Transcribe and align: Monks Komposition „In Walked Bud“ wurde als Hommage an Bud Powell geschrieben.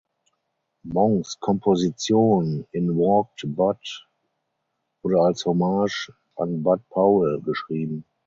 Monks 0.83 1.37
Komposition 1.39 2.65
„In 2.71 2.97
Walked 2.97 3.43
Bud“ 3.55 4.07
wurde 5.03 5.21
als 5.21 5.45
Hommage 5.45 6.11
an 6.37 6.63
Bud 6.63 6.81
Powell 6.89 7.39
geschrieben. 7.41 8.03